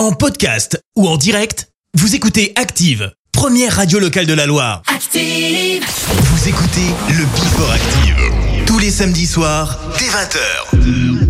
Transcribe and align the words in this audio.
En 0.00 0.12
podcast 0.12 0.82
ou 0.96 1.06
en 1.06 1.18
direct, 1.18 1.68
vous 1.92 2.14
écoutez 2.14 2.54
Active, 2.56 3.12
première 3.32 3.76
radio 3.76 3.98
locale 3.98 4.24
de 4.24 4.32
la 4.32 4.46
Loire. 4.46 4.80
Active 4.86 5.84
Vous 5.84 6.48
écoutez 6.48 6.86
le 7.10 7.26
Before 7.26 7.70
Active, 7.70 8.64
tous 8.64 8.78
les 8.78 8.90
samedis 8.90 9.26
soirs, 9.26 9.78
dès 9.98 10.06
20h. 10.06 11.29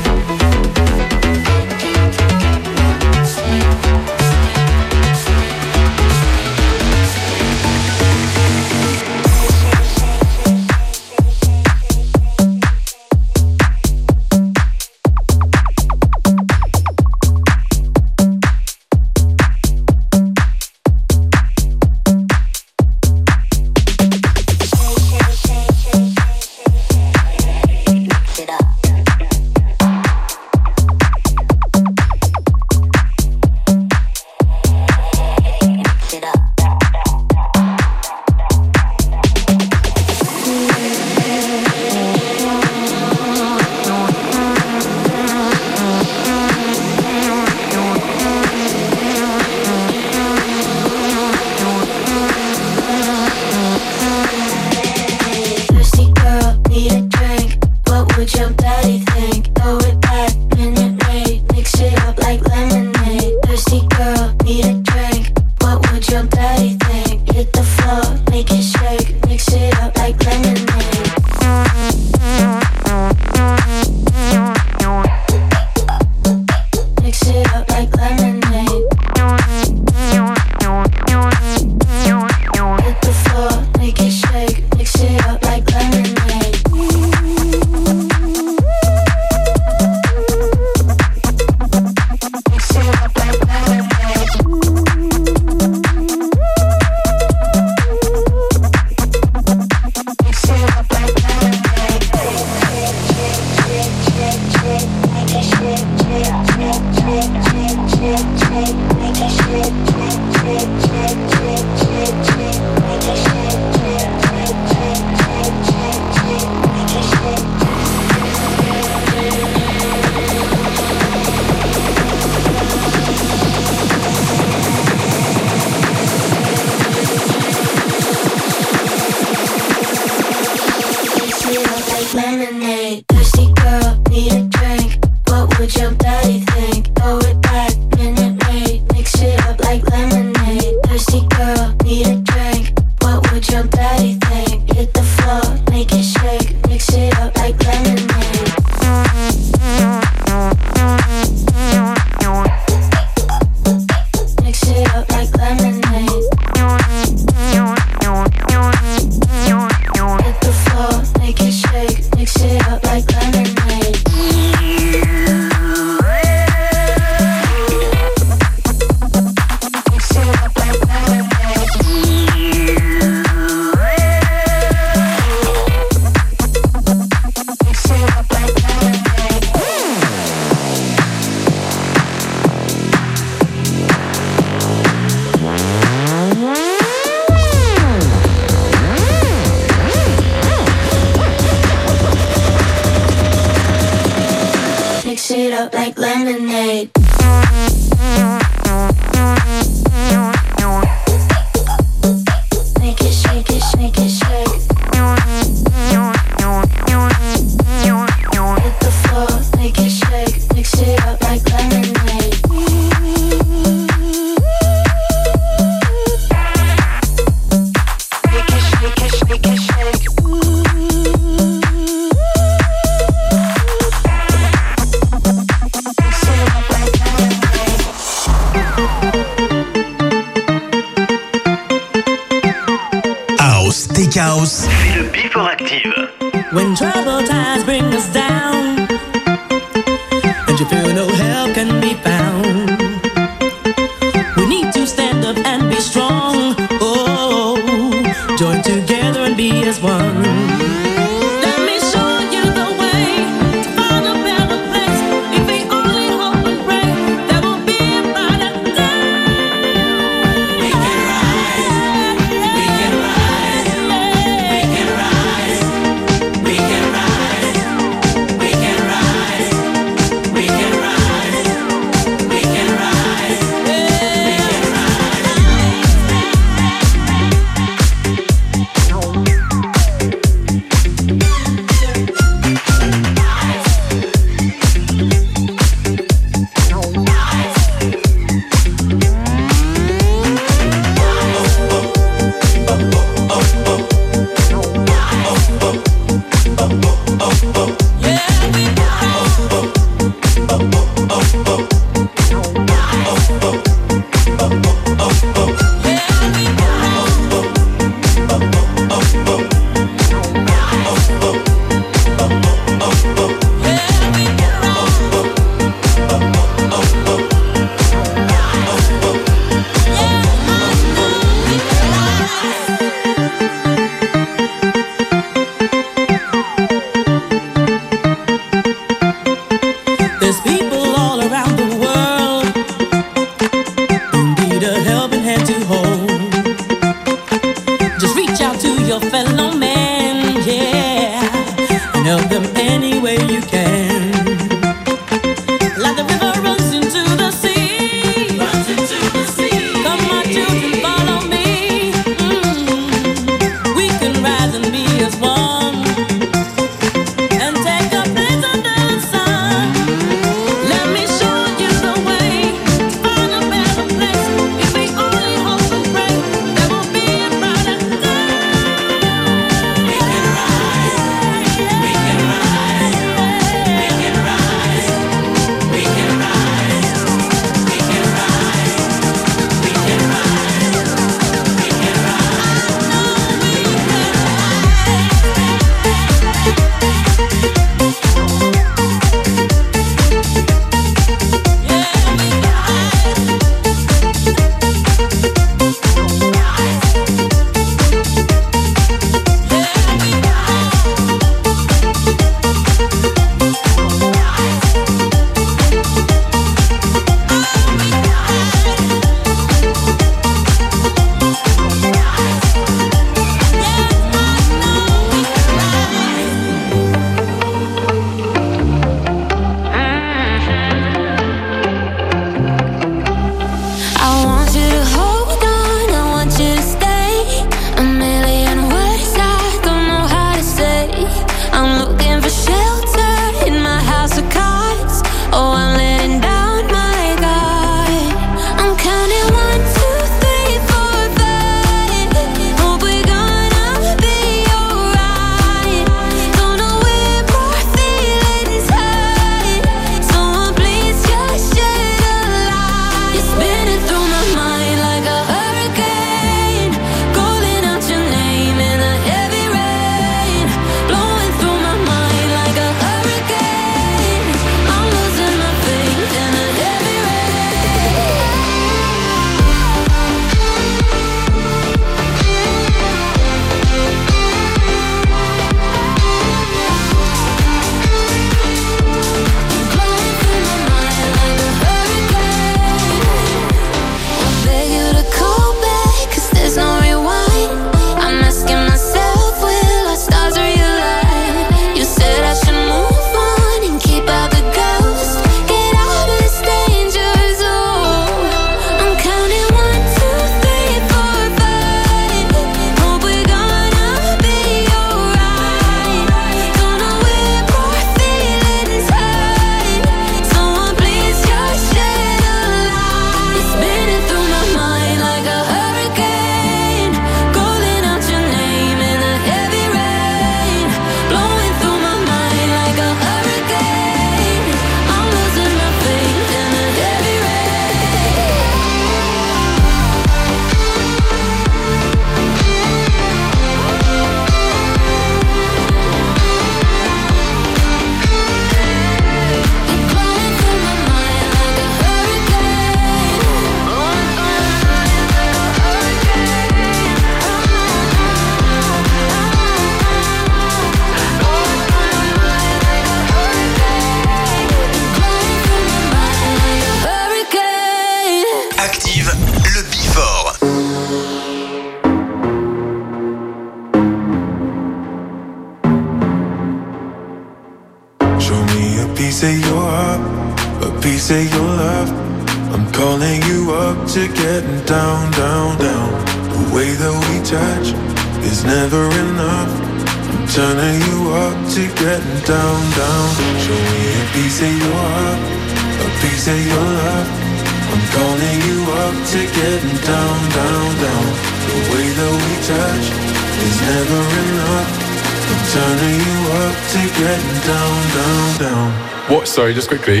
Quickly. 599.71 600.00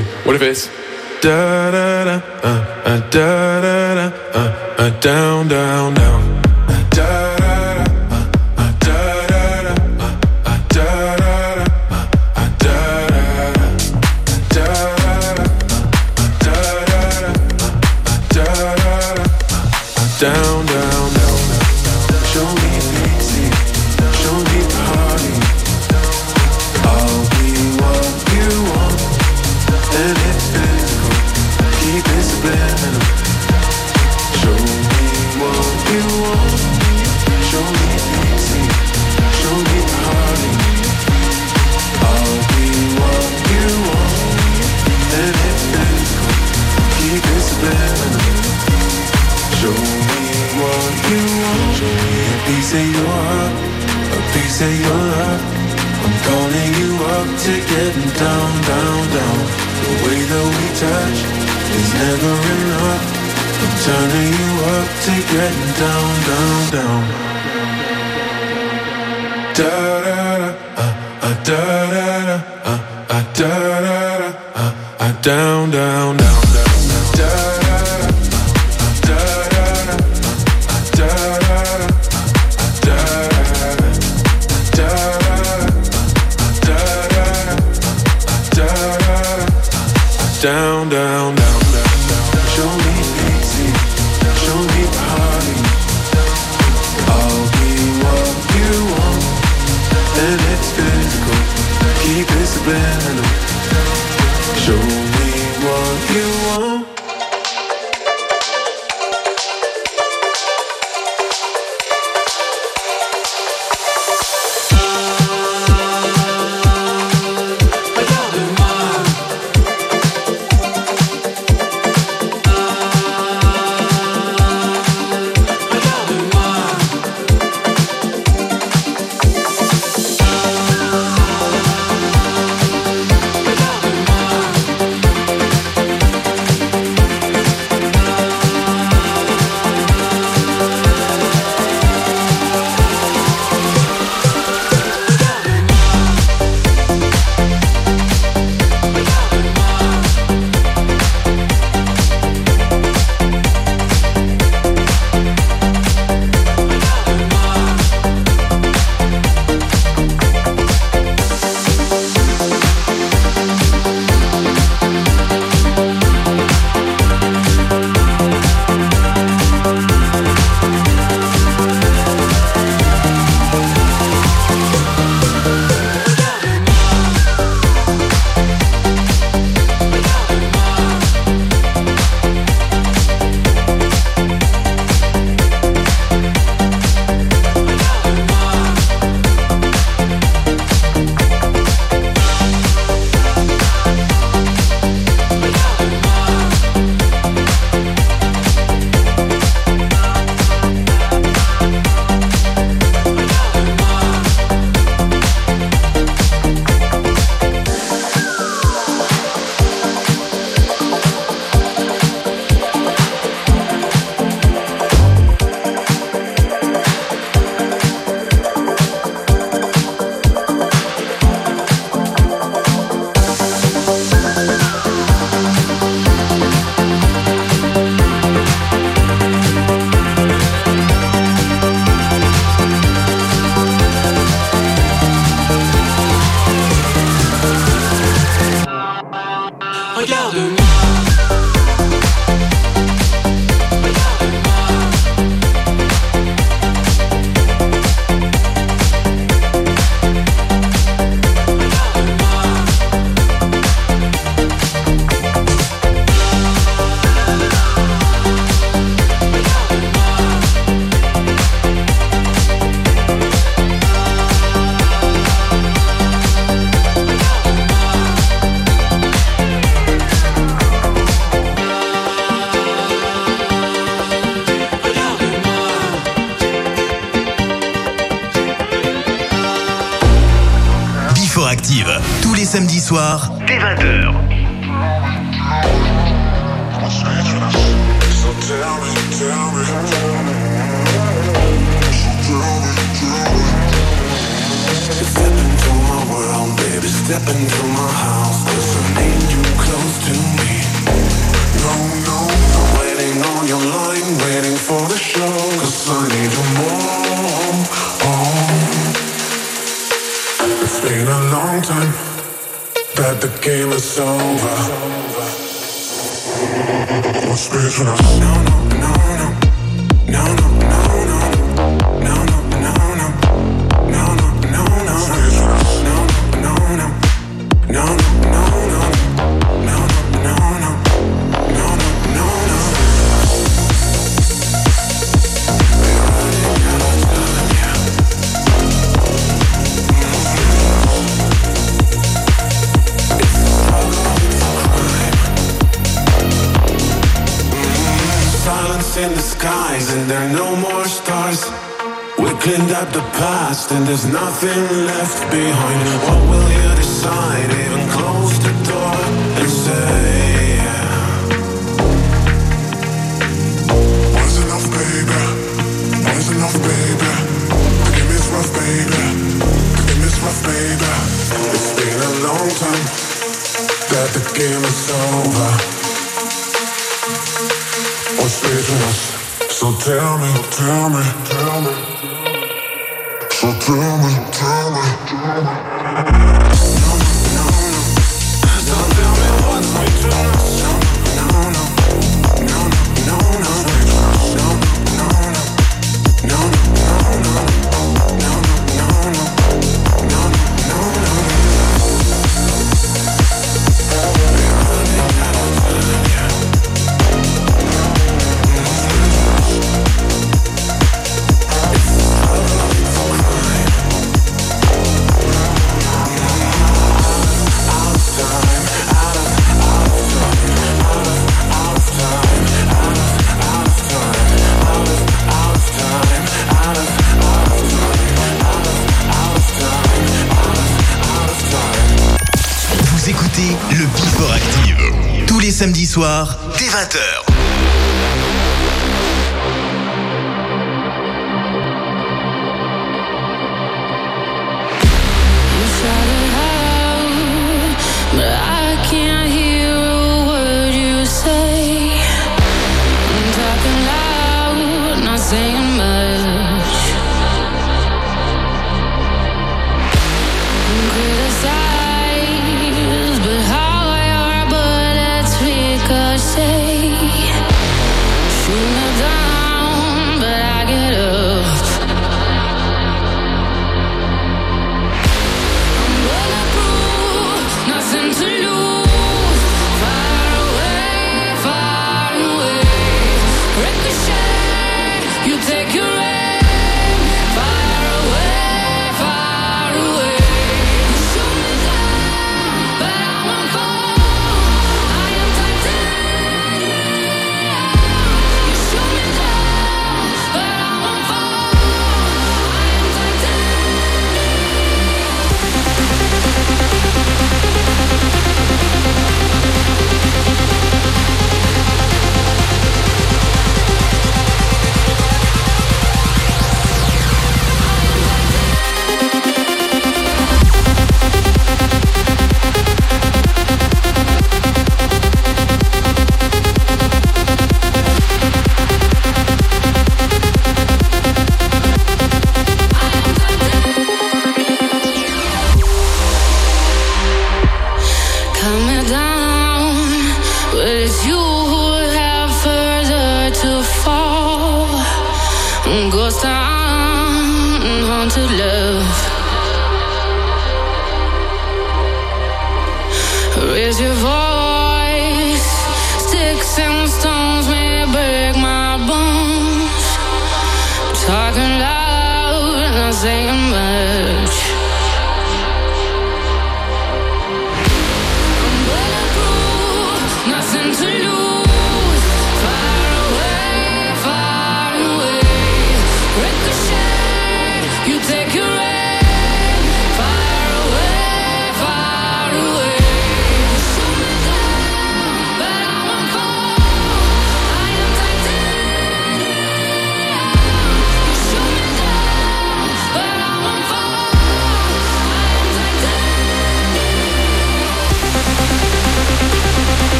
soir, 435.91 436.37
dès 436.57 436.67
20h. 436.67 437.20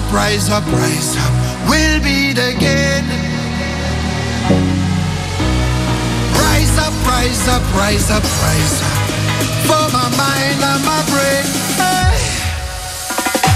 up, 0.00 0.12
rise 0.12 0.50
up, 0.50 0.66
rise 0.66 1.16
up. 1.16 1.32
We'll 1.68 2.00
meet 2.02 2.38
again. 2.38 3.04
Rise 6.34 6.78
up, 6.78 6.94
rise 7.06 7.48
up, 7.48 7.62
rise 7.74 8.10
up, 8.10 8.24
rise 8.42 8.82
up. 8.82 8.98
For 9.66 9.84
my 9.92 10.08
mind 10.16 10.60
and 10.70 10.84
my 10.84 11.02
brain. 11.10 11.44
Hey. 11.80 12.18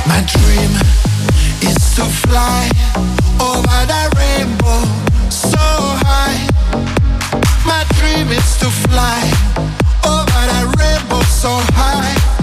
My 0.06 0.20
dream 0.34 0.72
is 1.62 1.80
to 1.96 2.04
fly 2.26 2.68
over 3.40 3.80
that 3.92 4.08
rainbow 4.16 4.82
so 5.30 5.66
high. 6.06 6.40
My 7.66 7.84
dream 7.98 8.28
is 8.30 8.58
to 8.58 8.70
fly 8.88 9.20
over 10.04 10.40
that 10.50 10.66
rainbow 10.78 11.22
so 11.22 11.50
high. 11.74 12.33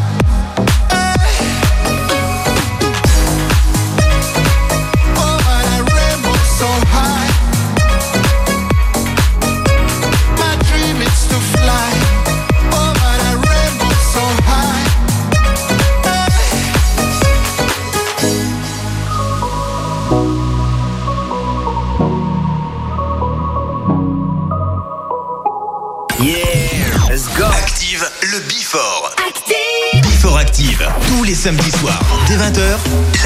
Samedi 31.42 31.72
soir, 31.72 32.00
dès 32.28 32.36
20h, 32.36 32.78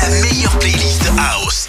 la 0.02 0.10
meilleure 0.22 0.58
playlist 0.60 1.04
house. 1.18 1.65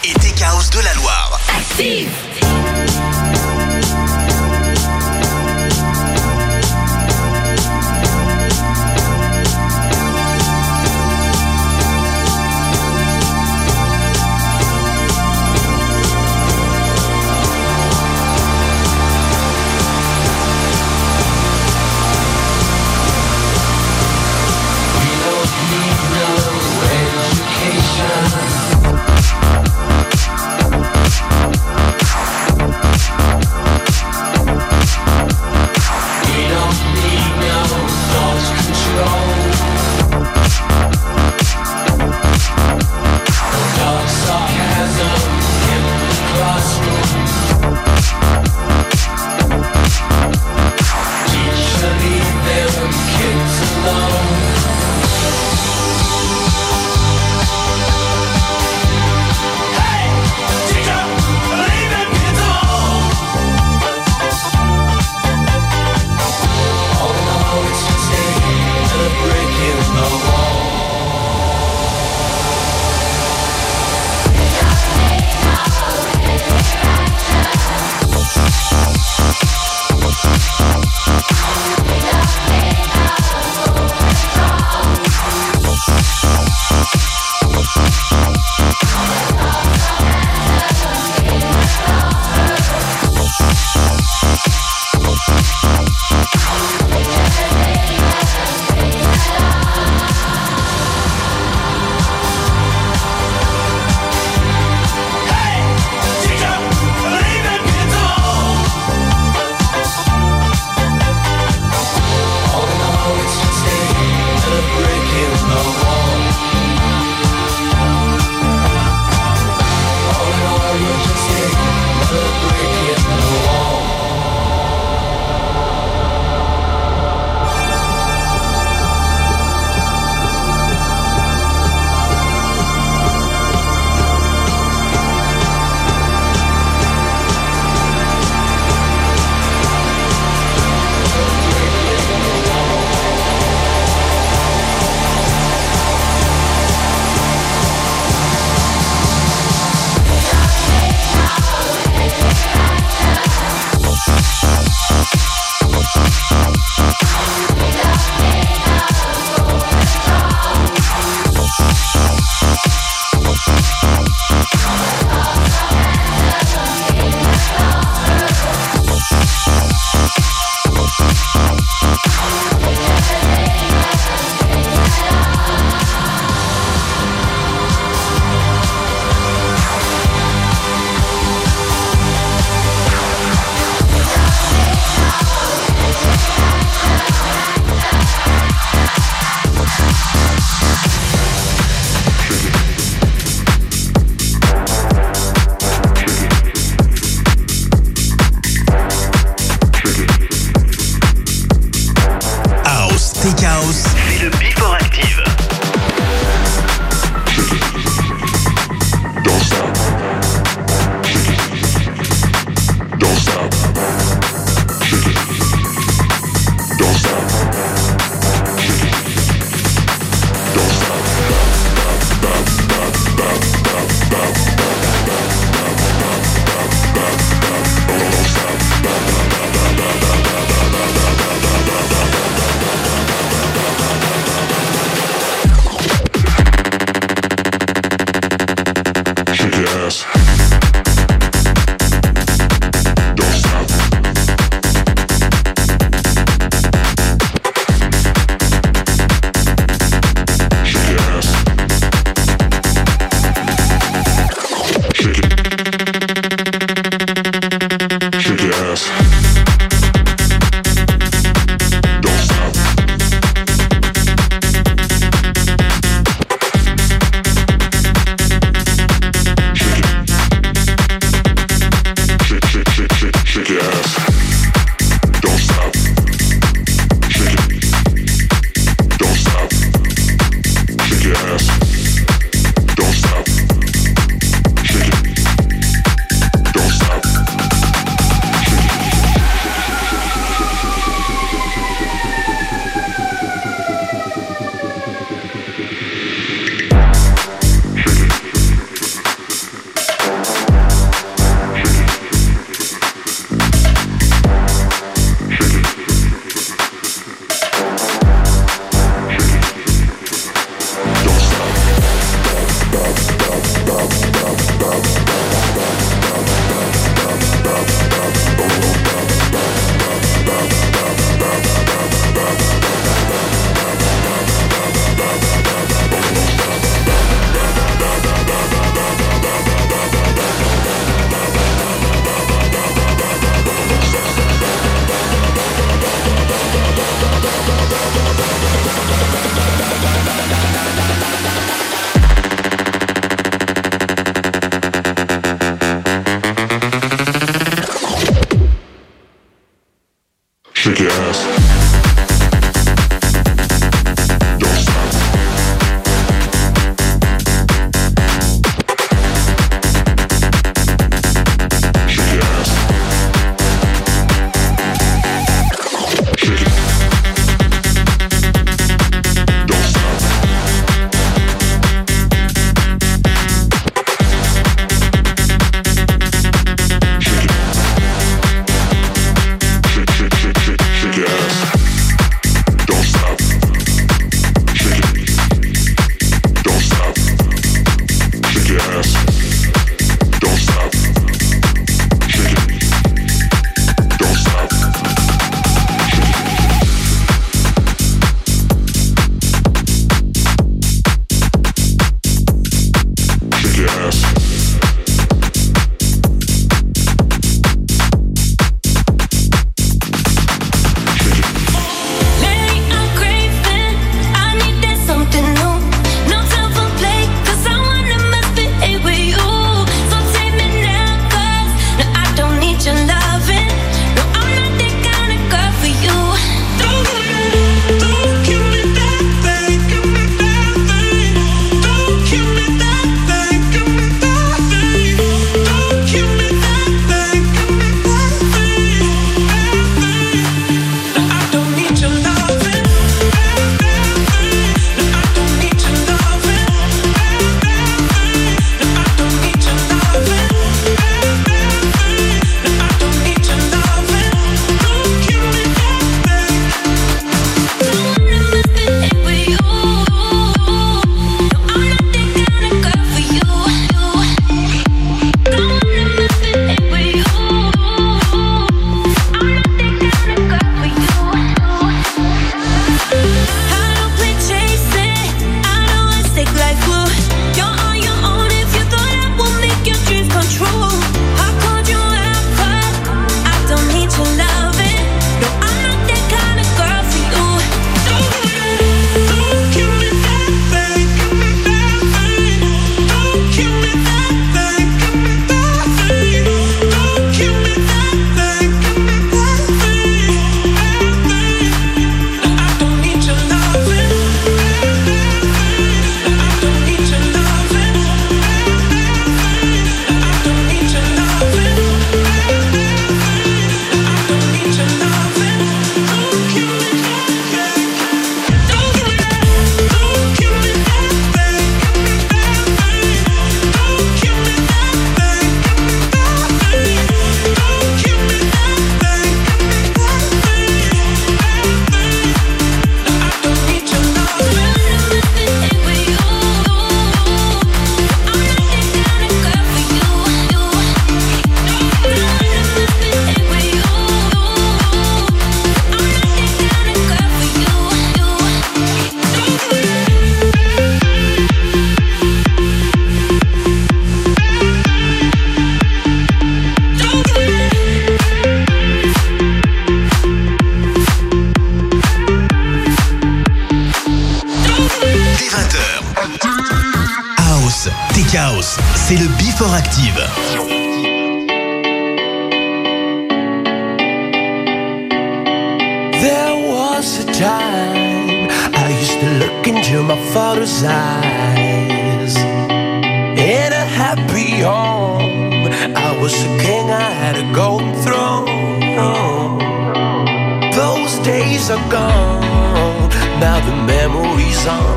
Memories 594.47 594.76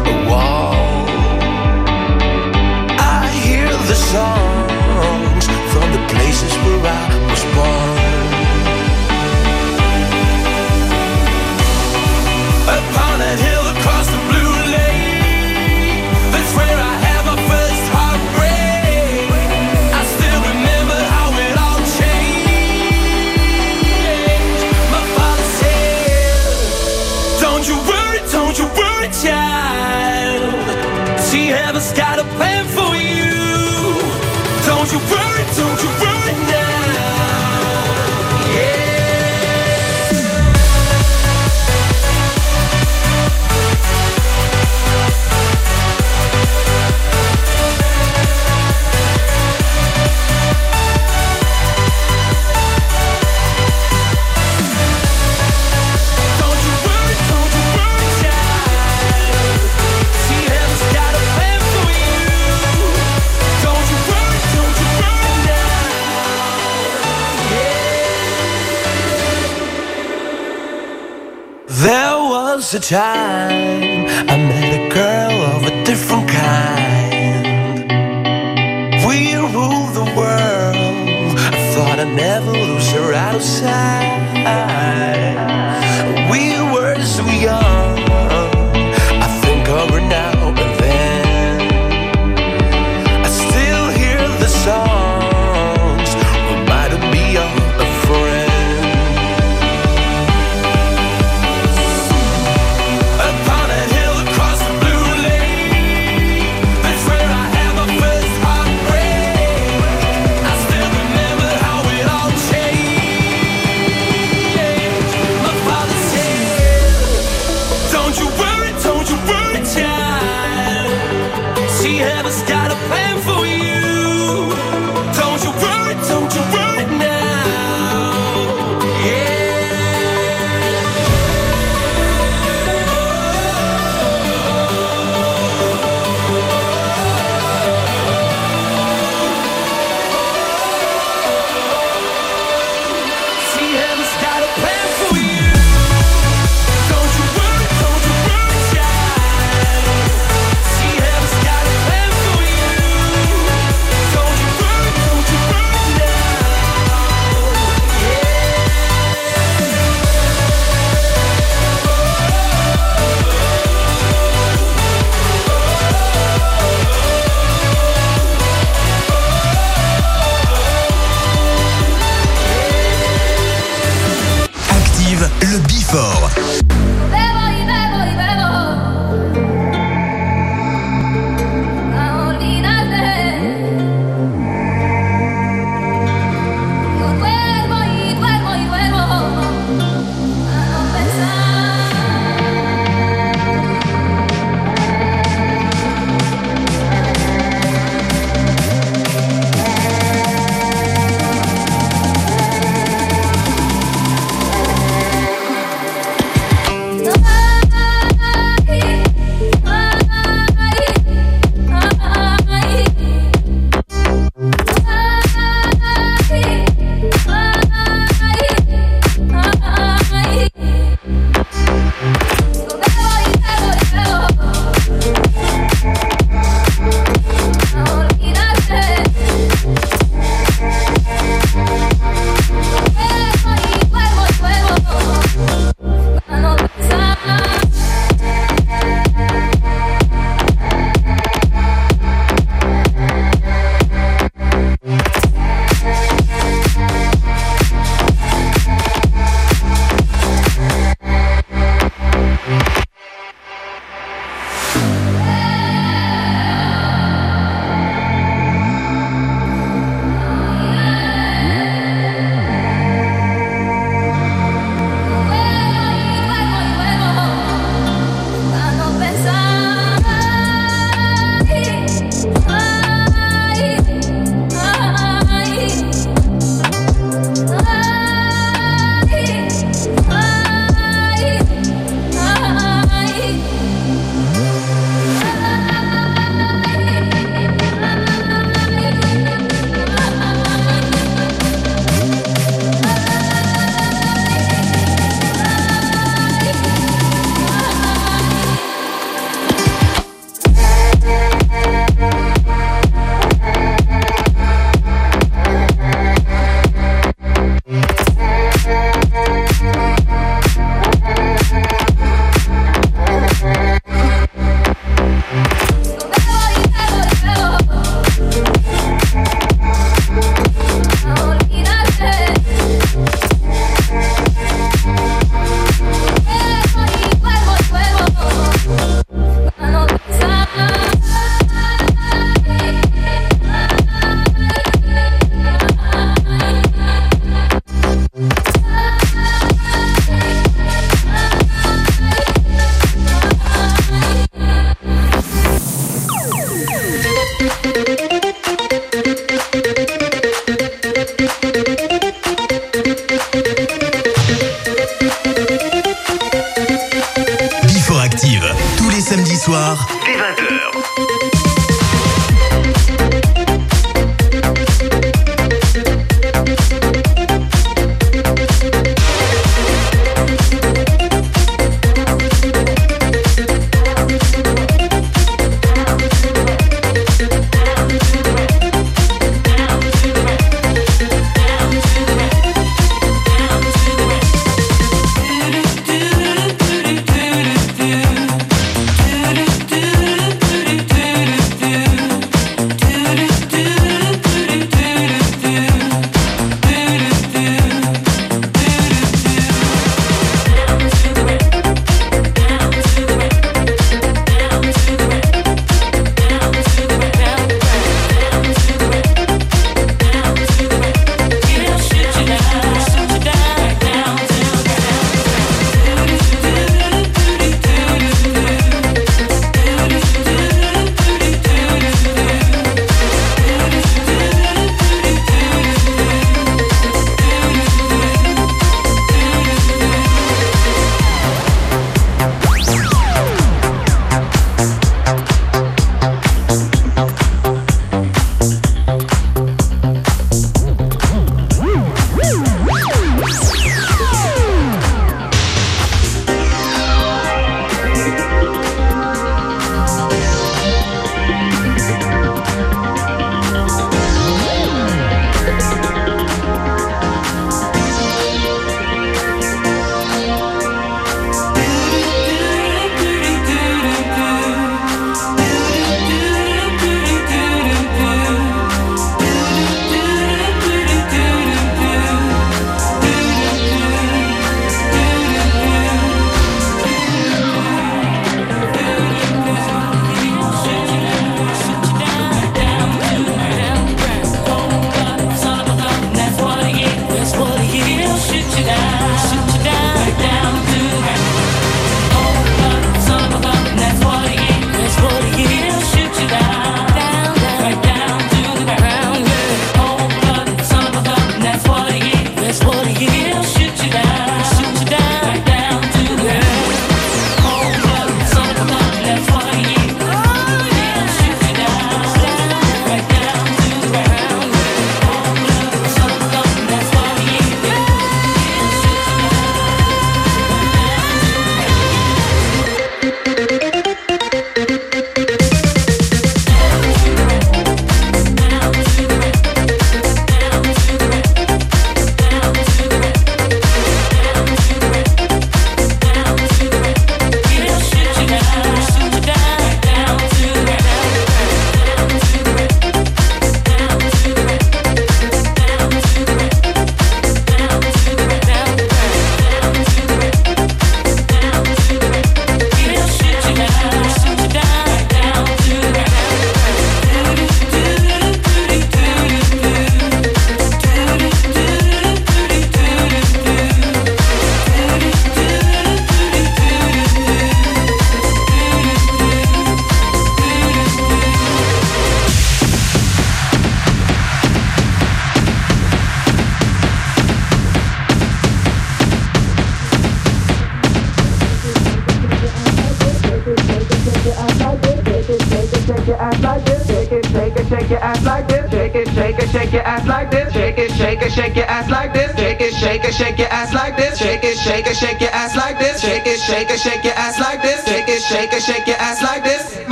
a 72.73 72.79
time 72.79 73.38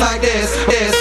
like 0.00 0.20
this. 0.20 0.54
This, 0.66 0.95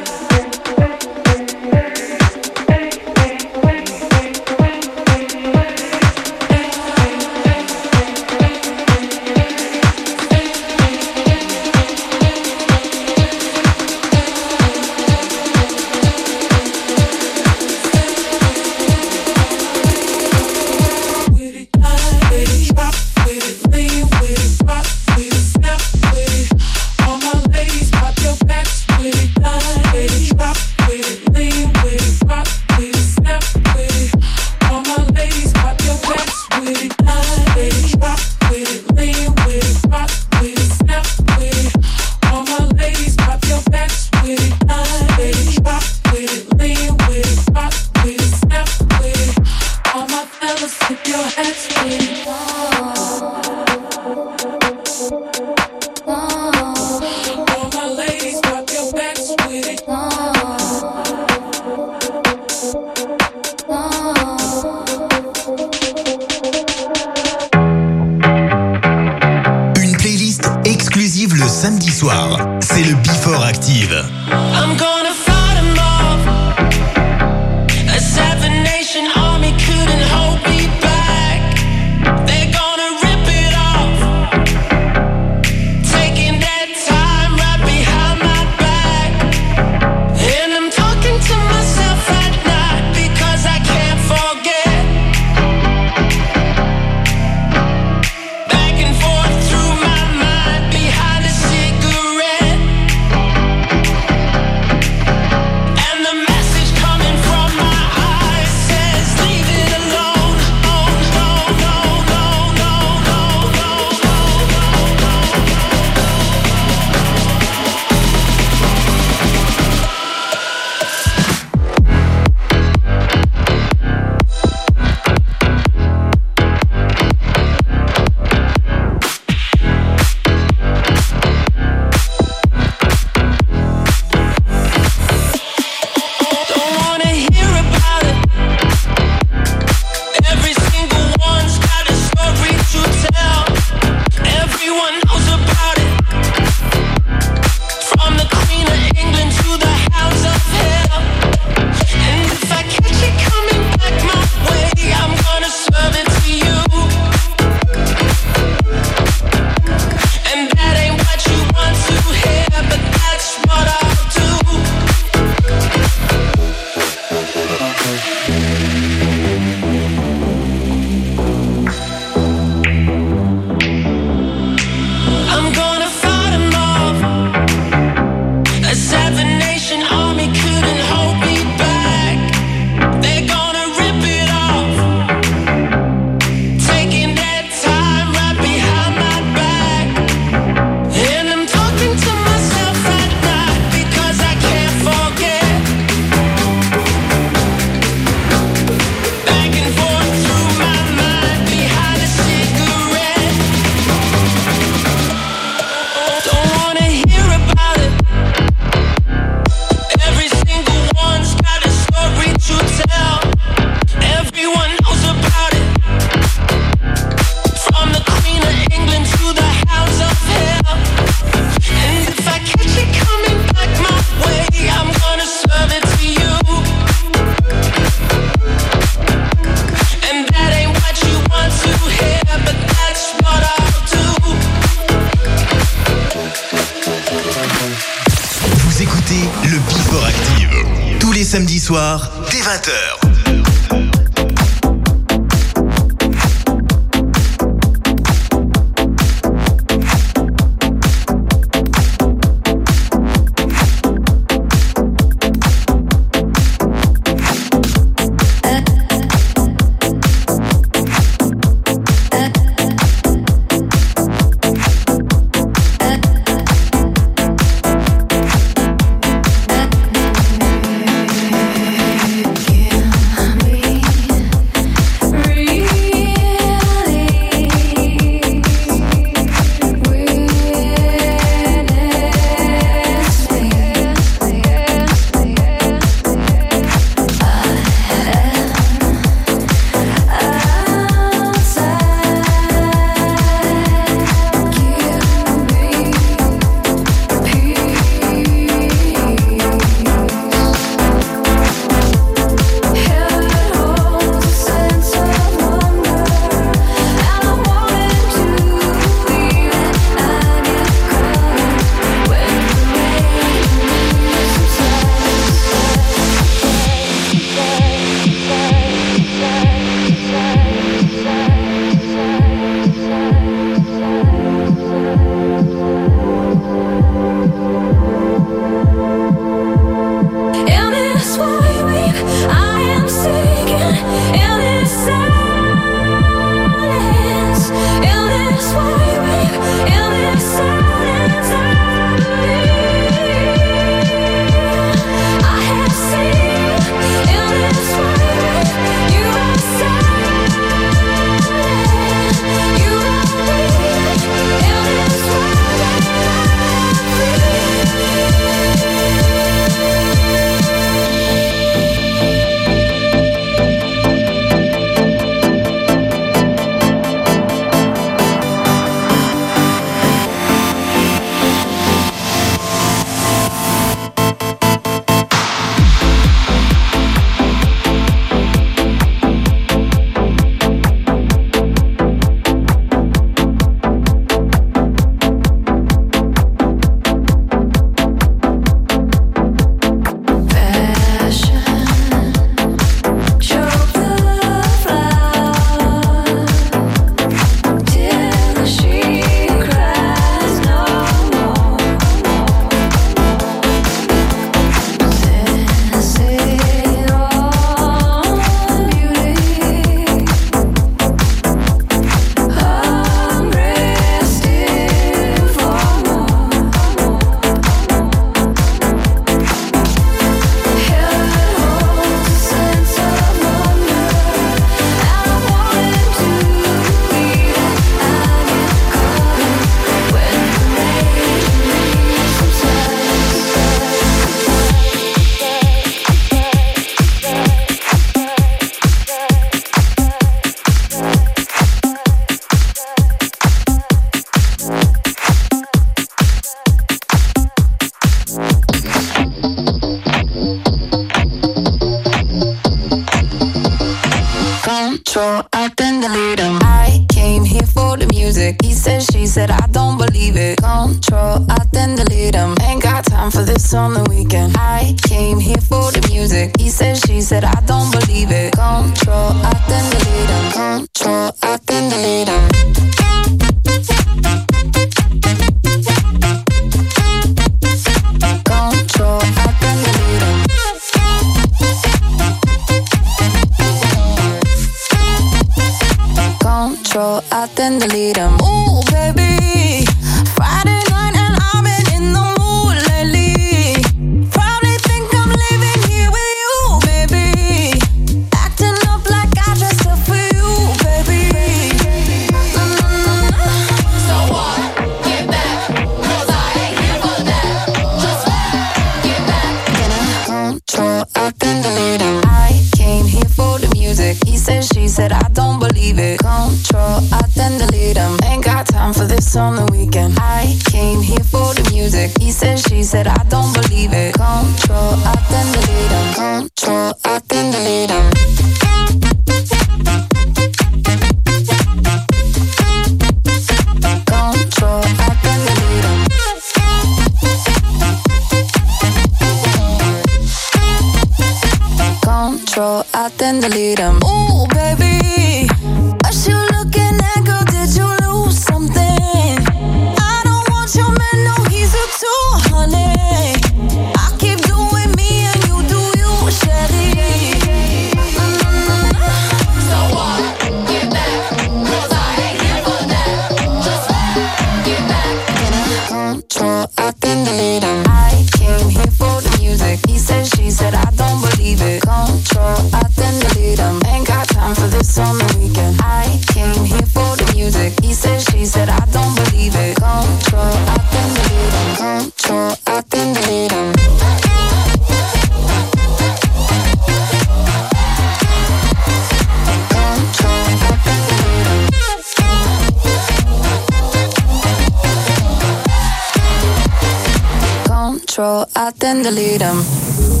I 598.33 598.51
then 598.57 598.81
delete 598.81 599.21
'em. 599.21 599.37
Your 599.37 600.00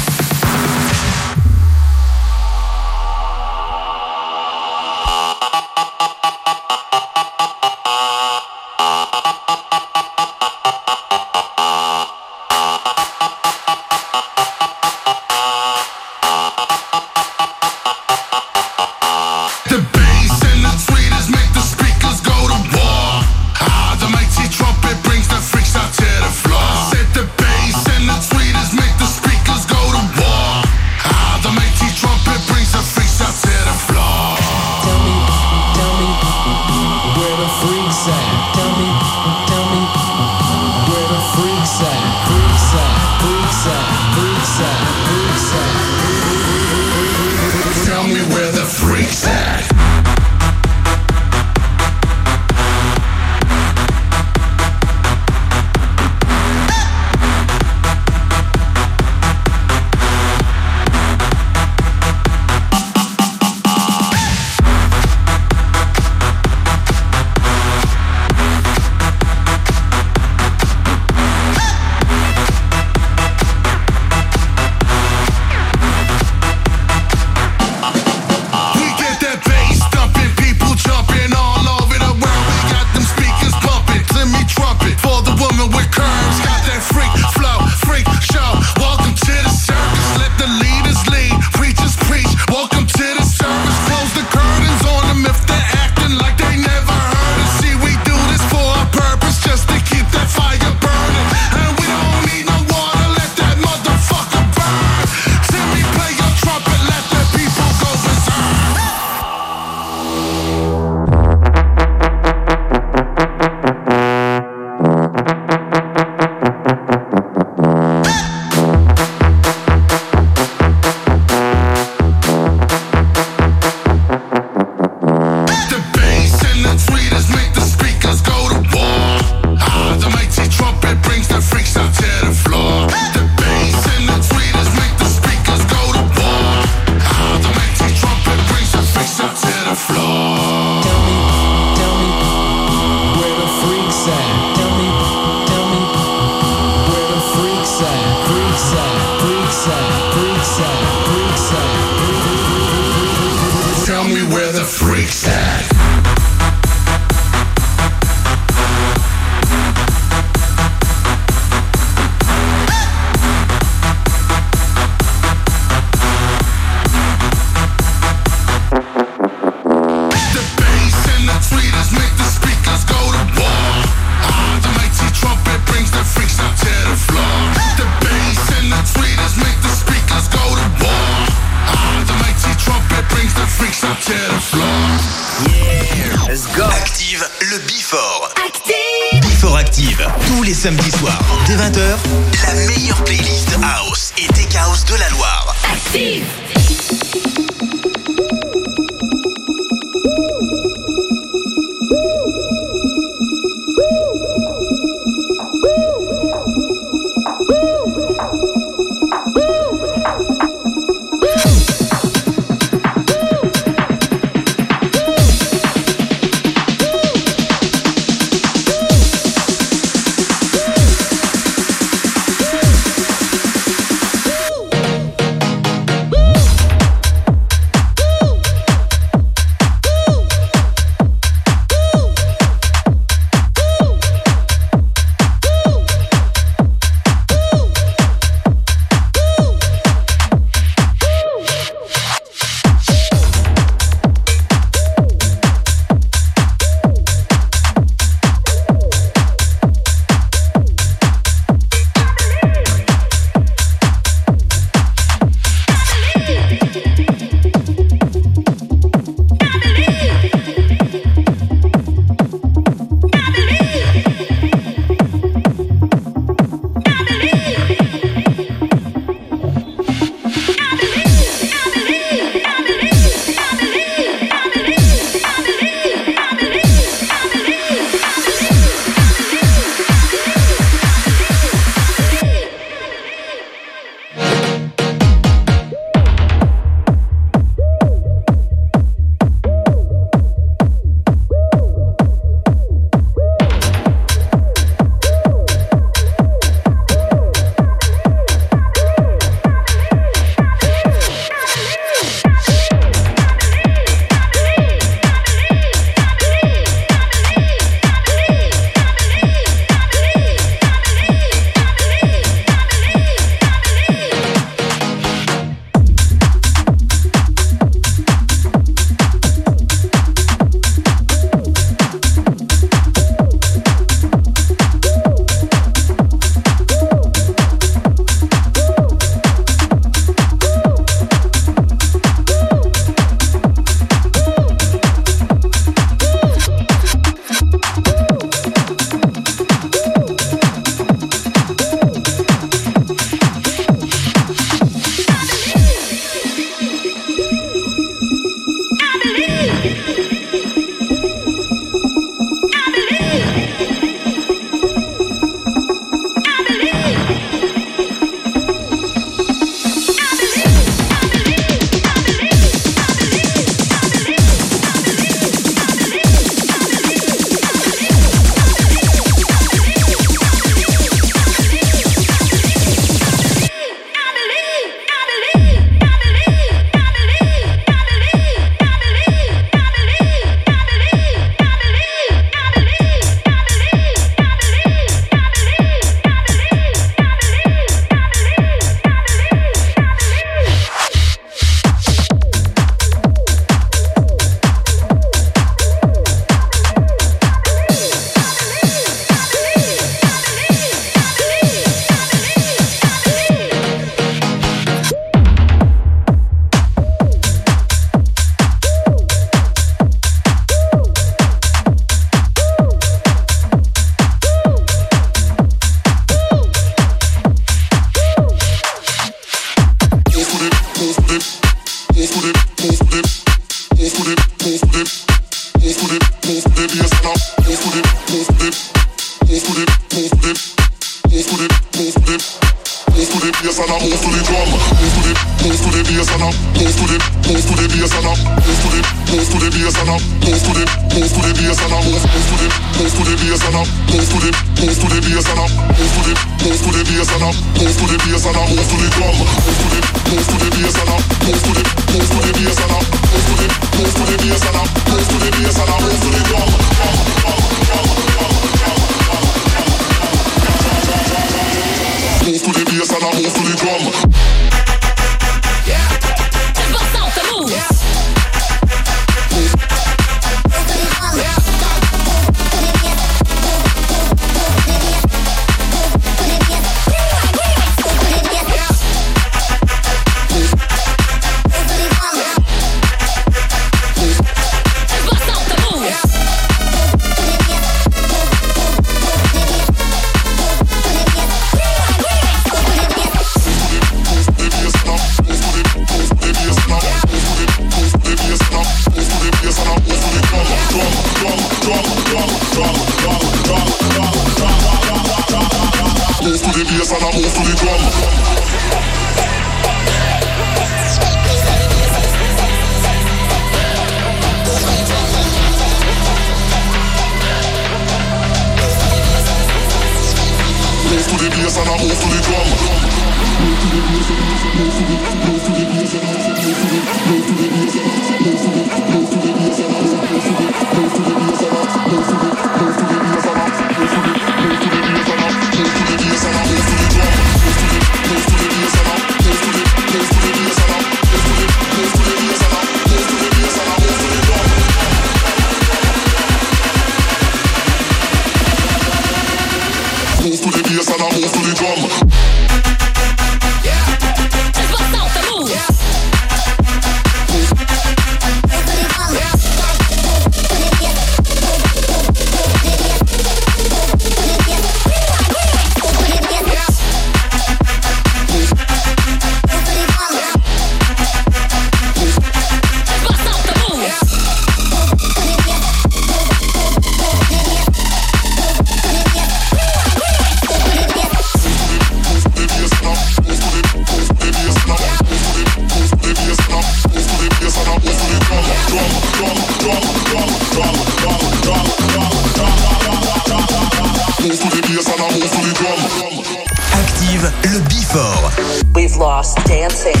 Active 596.73 597.31
le 597.43 597.59
Before. 597.69 598.31
We've 598.73 598.95
lost 598.97 599.37
dancing. 599.45 600.00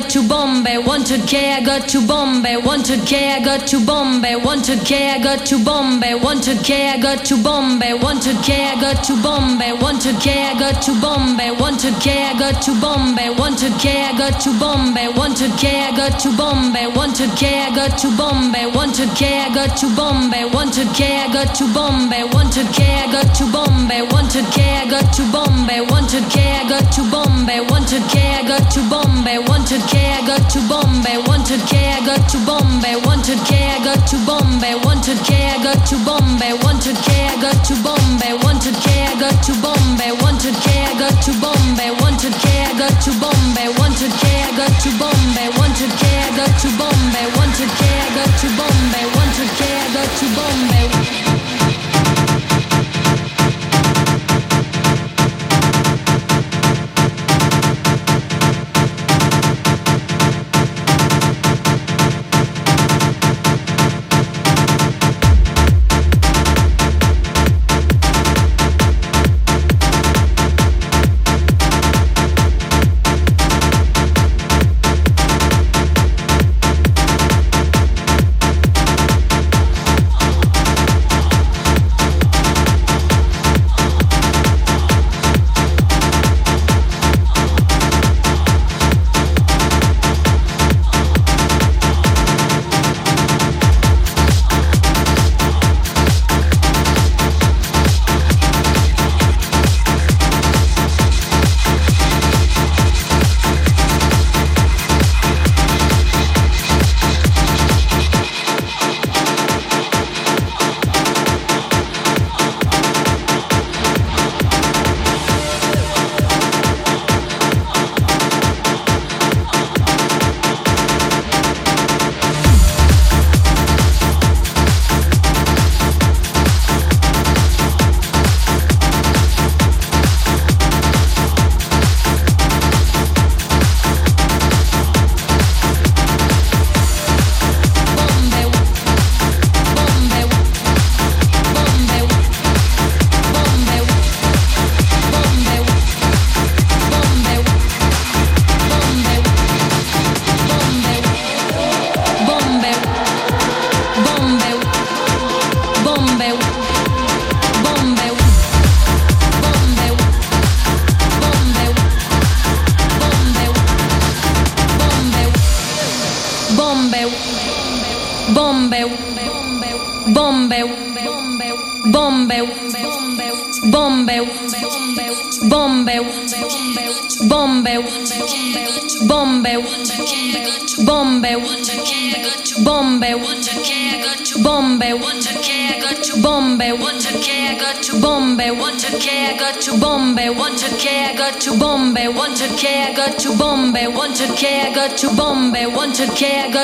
Got 0.00 0.08
to 0.08 0.26
Bombay. 0.26 0.78
Want 0.78 1.06
to 1.08 1.18
K, 1.26 1.52
I 1.52 1.60
got 1.60 1.86
to 1.90 2.06
Bombay. 2.06 2.56
Want 2.56 2.86
to 2.86 2.96
K, 3.04 3.34
I 3.34 3.44
got 3.44 3.66
to 3.68 3.84
Bombay. 3.84 4.36
Want 4.36 4.64
to 4.64 4.78
K, 4.78 5.10
I 5.10 5.22
got 5.22 5.44
to 5.44 5.62
Bombay. 5.62 6.14
Want 6.14 6.42
to 6.44 6.56
I 6.88 6.98
got 6.98 7.21
to 7.32 7.42
Bombay. 7.42 7.94
Want 7.94 8.22
to 8.22 8.30
I 8.30 8.76
got 8.78 9.04
to 9.04 9.16
Bombay. 9.22 9.72
Want 9.72 10.02
to 10.02 10.10
I 10.10 10.52
got 10.58 10.82
to 10.82 10.92
Bombay. 11.00 11.50
Want 11.50 11.80
to 11.80 11.88
I 11.88 12.36
got 12.38 12.60
to 12.62 12.72
Bombay. 12.80 13.30
Want 13.30 13.58
to 13.60 13.68
I 13.72 14.12
got 14.18 14.40
to 14.42 14.52
Bombay. 14.60 15.08
Want 15.08 15.38
to 15.38 15.48
I 15.48 15.96
got 15.96 16.18
to 16.20 16.30
Bombay. 16.36 16.86
Want 16.86 17.16
to 17.16 17.24
I 17.24 17.72
got 17.74 17.96
to 17.96 18.08
Bombay. 18.16 18.66
Want 18.66 18.96
to 18.96 19.08
I 19.08 19.48
got 19.54 19.76
to 19.80 19.88
Bombay. 19.96 20.44
Want 20.44 20.74
to 20.74 20.84
I 20.84 21.32
got 21.32 21.54
to 21.56 21.64
Bombay. 21.72 22.22
Want 22.28 22.52
to 22.52 22.60
I 22.60 23.08
got 23.08 23.34
to 23.34 23.44
Bombay. 23.48 24.02
Want 24.12 24.30
to 24.32 24.40
I 24.44 24.84
got 24.84 25.14
to 25.16 25.24
Bombay. 25.32 25.80
Want 25.80 26.10
to 26.10 26.20
I 26.20 26.68
got 26.68 26.92
to 26.92 27.02
Bombay. 27.08 27.60
Want 27.70 27.88
to 27.88 27.96
I 27.96 28.44
got 28.44 28.70
to 28.72 28.80
Bombay. 28.92 29.38
Want 29.40 29.68
to 29.68 29.78
I 29.80 30.20
got 30.28 30.50
to 30.52 30.60
Bombay. 30.68 31.16
Want 31.16 31.46
to 31.48 31.56
I 31.56 32.04
got 32.04 32.20
to 32.20 32.36
Bombay. 32.36 32.96
Want 33.06 33.24
to 33.24 33.32
I 33.32 33.80
got 33.84 34.06
to 34.10 34.18
Bombay. 34.26 34.74
Want 34.84 35.04
to 35.04 35.12
I 35.12 35.62
got 35.62 35.86
to 35.88 35.96
Bombay. 36.04 36.52
Want 36.52 36.82
to 36.82 36.92
K, 36.94 37.21
I 37.26 37.36
got 37.40 37.64
to 37.66 37.74
Bombay. 37.82 38.34
Want 38.42 38.62
K, 38.62 39.04
I 39.04 39.18
got 39.18 39.42
to 39.44 39.52
Bombay. 39.60 40.12
Want 40.22 40.40
to 40.40 40.50
K, 40.50 40.84
I 40.84 40.98
got 40.98 41.16
to 41.22 41.32
Bombay. 41.40 41.90
Want 42.00 42.18
to 42.20 42.30
K, 42.30 42.64
I 42.64 42.72
got 42.78 42.94
to 43.02 43.10
Bombay. 43.20 43.68
Want 43.78 43.96
to 43.98 44.08
K, 44.08 44.42
I 44.42 44.56
got 44.56 44.72
to 44.82 44.90
Bombay. 44.98 45.48
Want 45.58 45.76
to 45.76 45.86
K, 45.86 46.02
I 46.18 46.30
got 46.36 46.52
to 46.62 46.68
Bombay. 46.78 47.26
Want 47.36 47.54
to 47.58 47.66
K, 47.66 47.80
I 47.86 48.08
got 48.16 48.32
to 48.40 48.48
Bombay. 48.58 49.04
Want 49.14 49.32
to 49.36 49.44
K, 49.58 49.60
I 49.68 49.88
got 49.94 50.10
to 50.18 50.26
Bombay. 50.36 51.51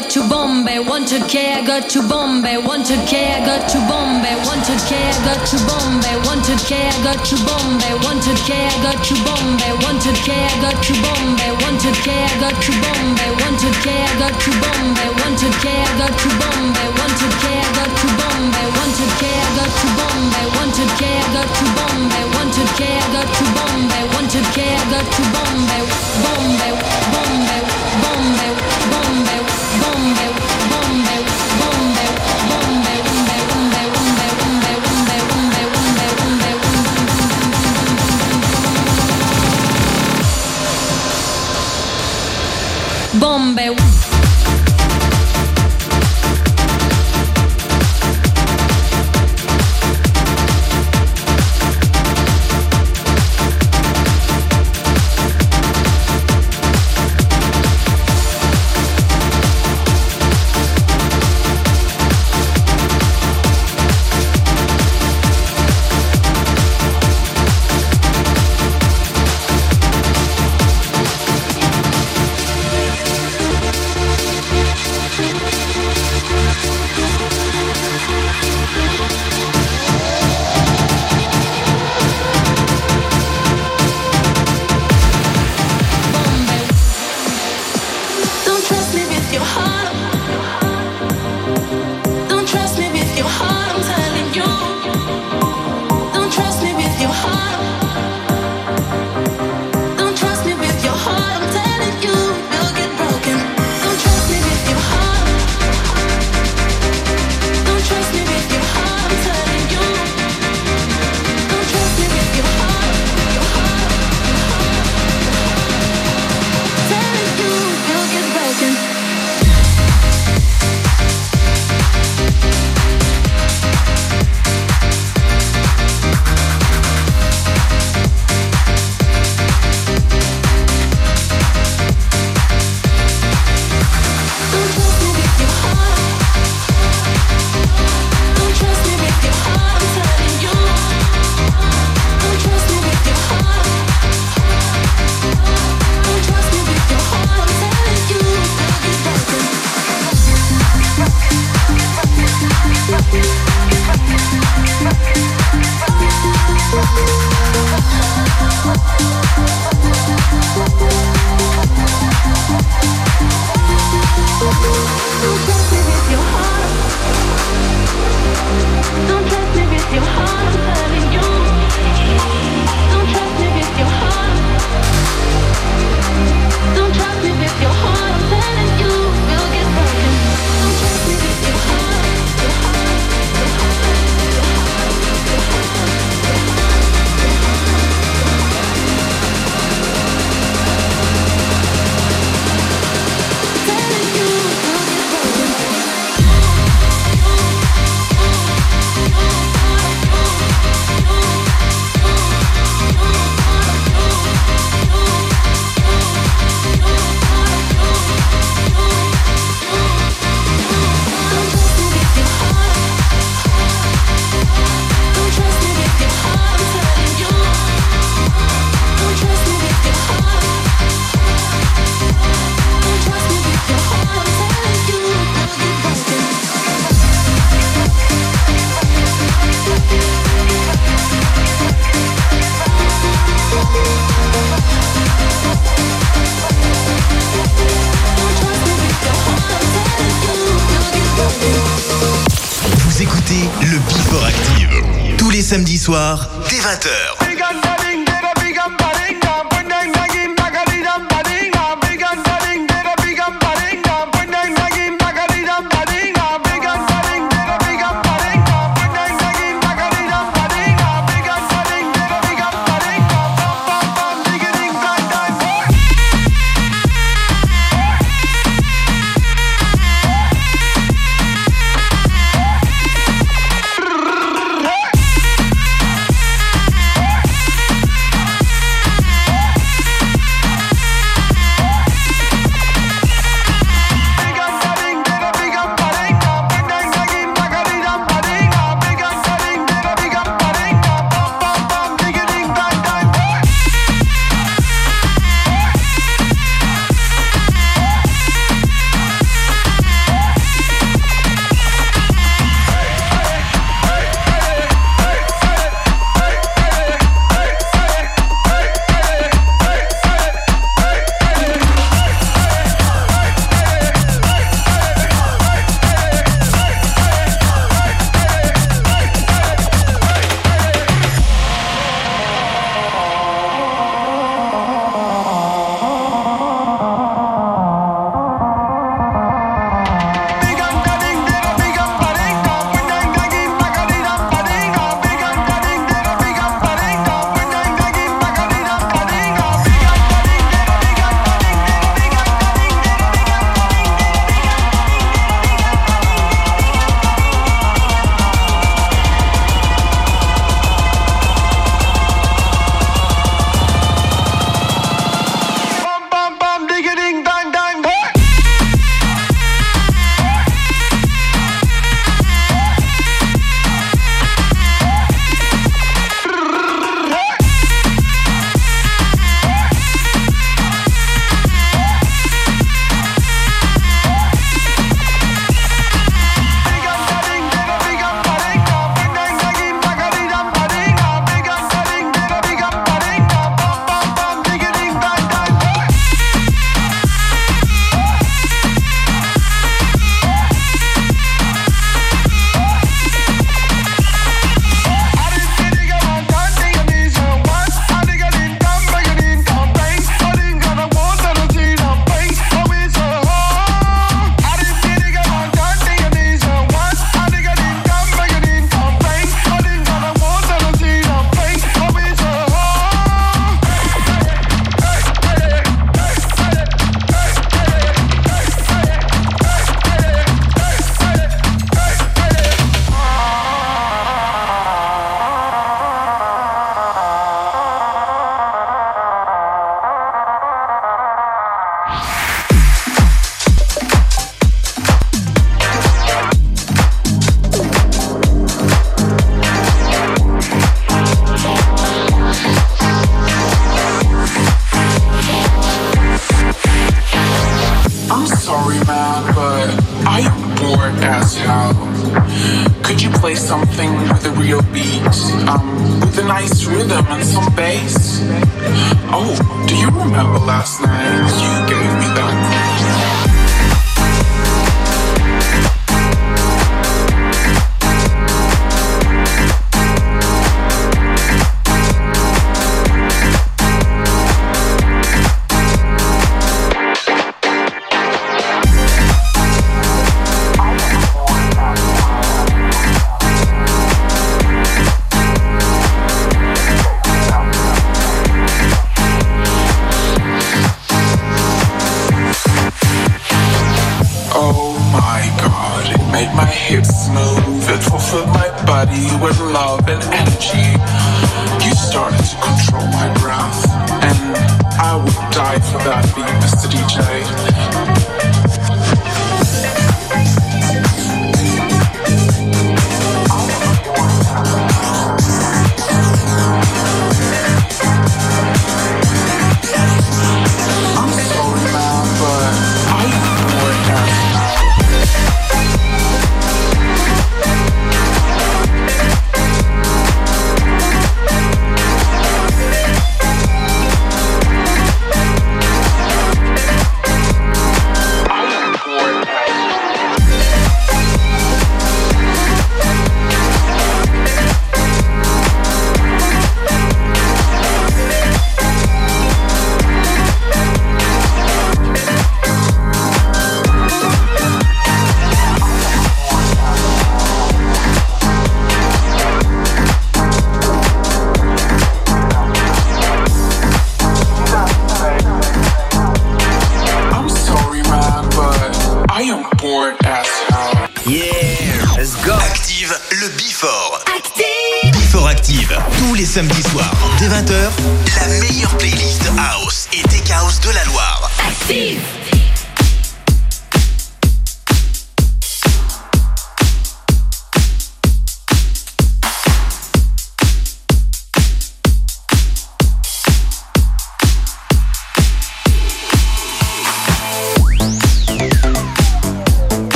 got 0.00 0.10
to 0.10 0.28
Bombay, 0.28 0.78
want 0.78 1.08
to 1.08 1.26
care, 1.26 1.64
got 1.64 1.88
to 1.88 2.06
Bombay, 2.06 2.58
want 2.58 2.84
to 2.86 2.96
care, 3.06 3.38
got 3.46 3.66
to 3.70 3.78
100k, 4.66 4.98
I 4.98 5.14
got 5.22 5.46
to 5.46 5.56
Bombay. 5.62 6.18
100k, 6.26 6.74
I 6.74 6.98
got 7.06 7.22
to 7.22 7.36
Bombay. 7.46 7.94
100k, 8.02 8.50
I 8.50 8.74
got 8.82 8.98
to 8.98 9.14
Bombay. 9.22 9.70
100k, 9.78 10.26
I 10.26 10.58
got 10.58 10.74
to 10.82 10.92
Bombay. 11.06 11.54
100k, 11.54 12.10
I 12.10 12.34
got 12.42 12.58
to 12.58 12.72
Bombay. 12.82 13.30
100k, 13.46 13.86
I 13.94 14.18
got 14.18 14.34
to 14.34 14.50
Bombay. 14.58 15.06
100k, 15.22 15.66
I 15.70 15.94
got 16.02 16.10
to 16.18 16.28
Bombay. 16.34 16.82
100k, 16.98 17.46
I 17.46 17.70
got 17.78 17.94
to 17.94 18.06
Bombay. 18.18 18.66
100k, 18.74 19.22
I 19.22 19.54
got 19.54 19.70
you 19.70 19.90
Bombay. 19.94 20.46
100k, 20.50 21.02
I 21.06 21.30
got 21.30 21.46
to 21.46 21.66
Bombay. 21.78 22.26
100k, 22.26 22.80
I 22.90 23.06
got 23.14 23.30
you 23.38 23.46
Bombay. 23.54 24.02
100k, 24.18 24.58
I 24.66 24.82
got 24.90 25.06
to 25.06 25.22
Bombay, 25.30 25.82
Bombay, 26.26 26.72
Bombay, 27.14 27.62
Bombay, 28.02 28.50
Bombay, 28.90 29.40
Bombay. 29.78 30.35
Bombeu. 43.26 43.74
É 43.74 43.95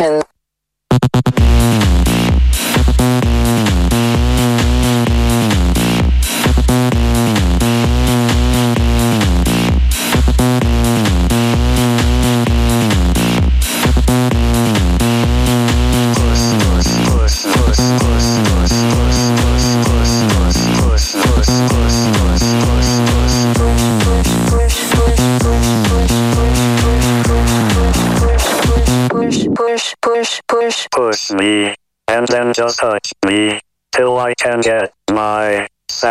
action 0.00 0.29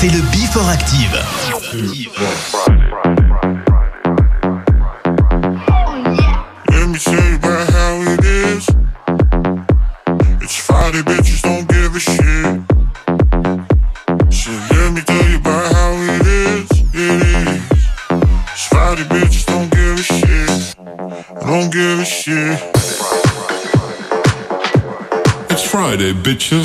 C'est 0.00 0.08
le 0.08 0.22
Before 0.32 0.66
It's 25.50 25.62
Friday, 25.62 26.14
bitches. 26.14 26.59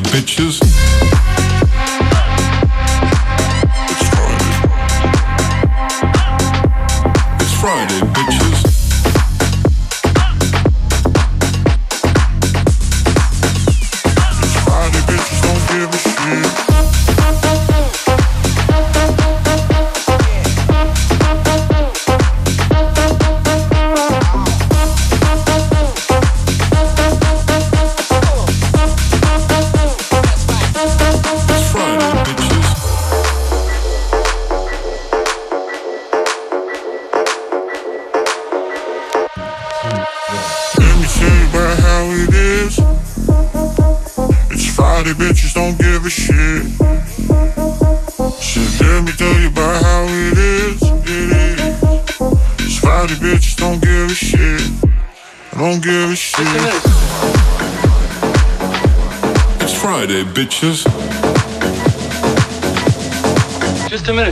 Bitches. 0.00 0.89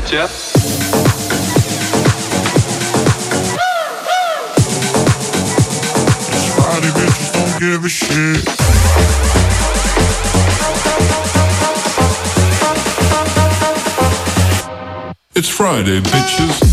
Jeff. 0.08 0.30
Spotty 6.32 6.88
bitches 6.96 7.32
don't 7.34 7.60
give 7.60 7.84
a 7.84 7.88
shit. 7.90 8.42
It's 15.36 15.48
Friday, 15.50 16.00
bitches. 16.00 16.67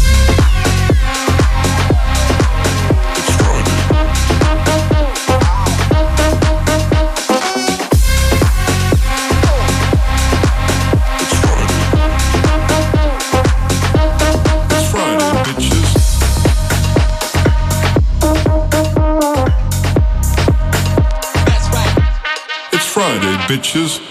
Bitches. 23.47 24.04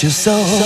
But 0.00 0.04
I 0.06 0.57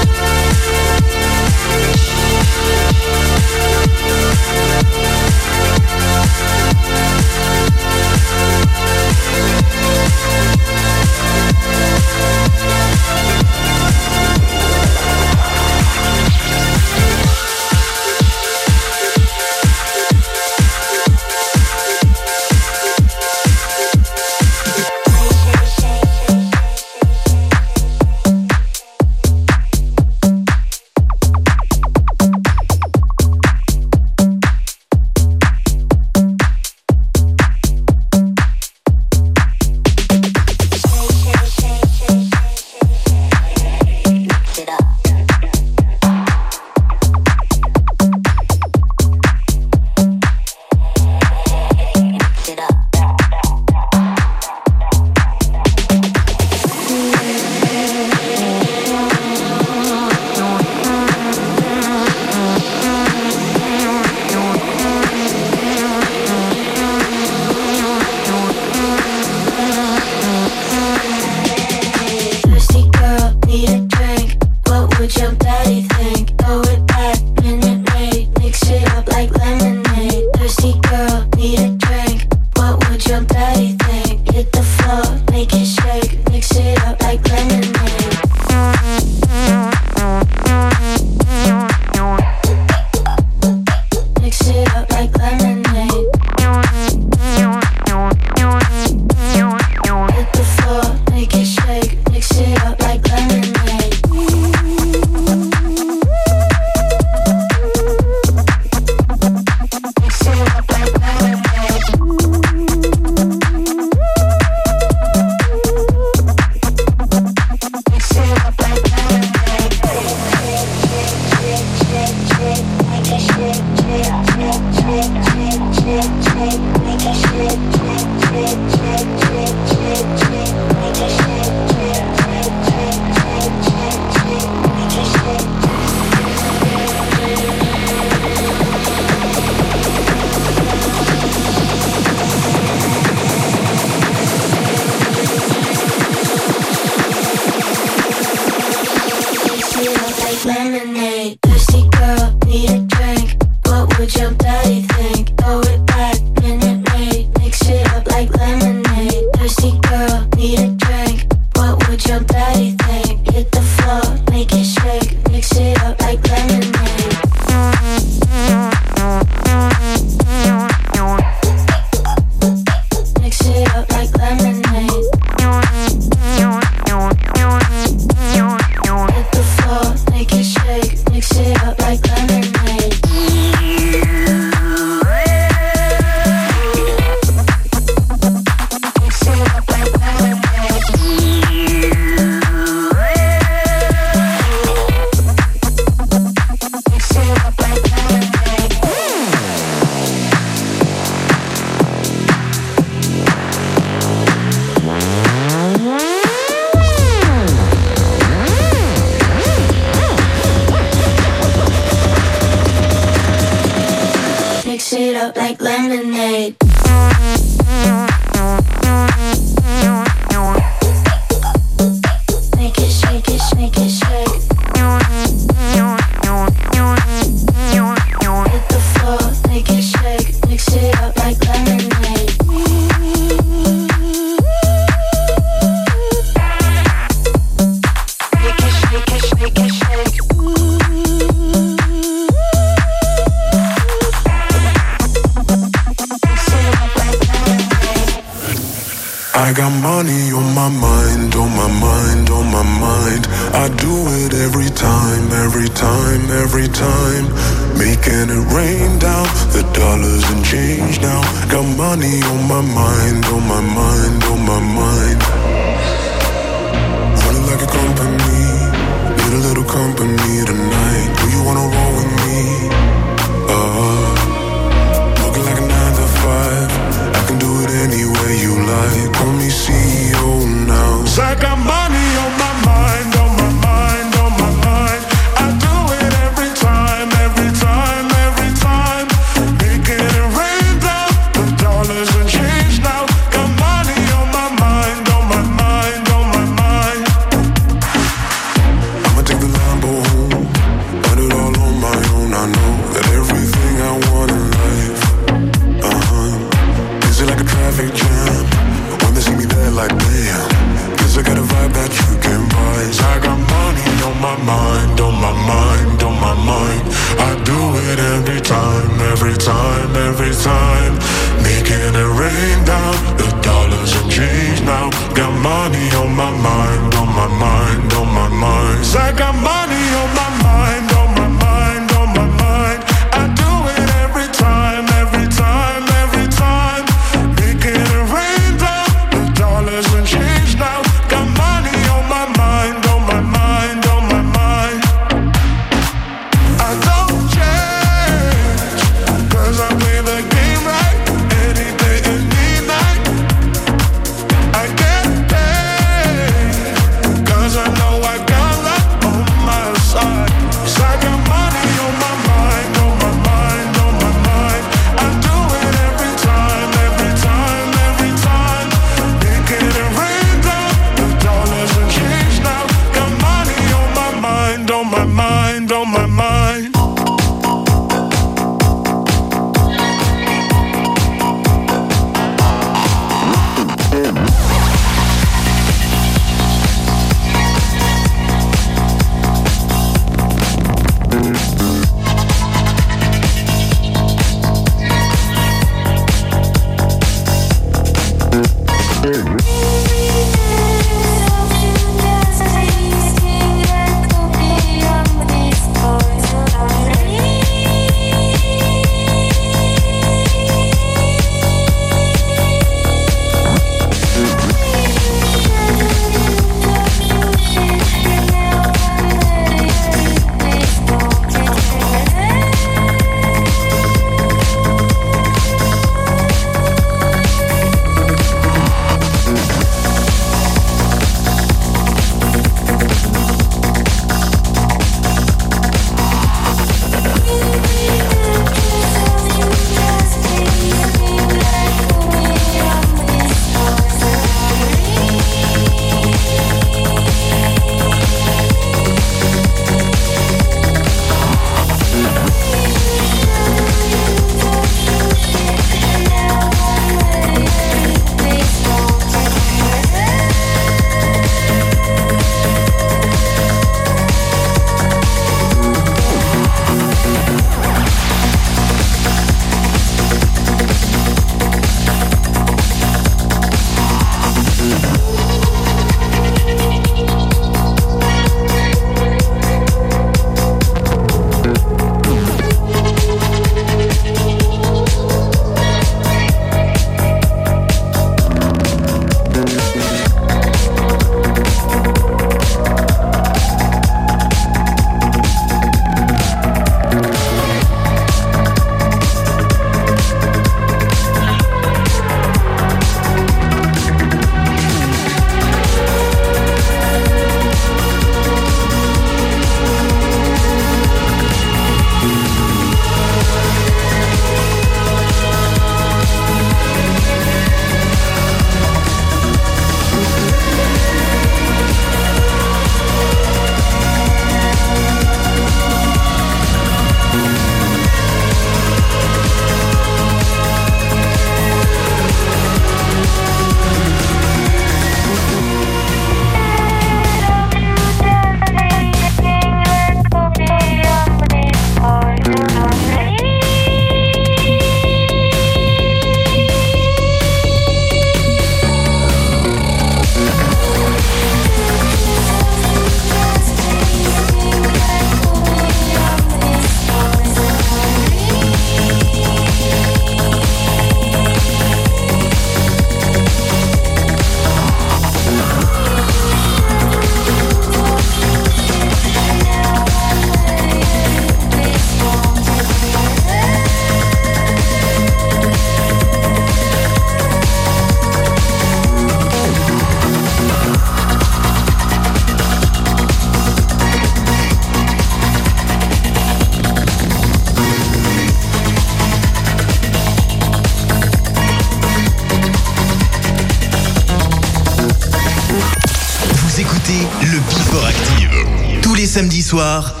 soir, 599.51 600.00